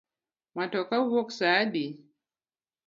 Matoka 0.55 0.95
wuok 1.09 1.29
sa 1.37 1.47
adi? 1.61 1.85